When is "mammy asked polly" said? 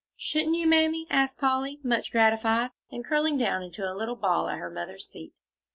0.65-1.79